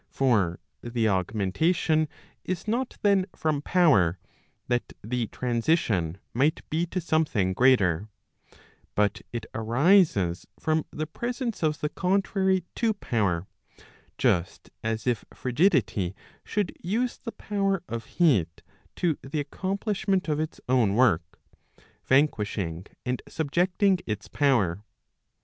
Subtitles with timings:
[0.09, 2.07] For the augmentation
[2.43, 4.17] is not then from power,
[4.67, 8.09] that the transition might be to something greater;
[8.95, 13.45] but it arises from the presence of the contrary to power,
[14.17, 18.63] just as if frigidity should use the power of heat
[18.95, 21.39] to the accomplish¬ ment of its own work,
[22.07, 24.83] vanquishing and subjecting its power.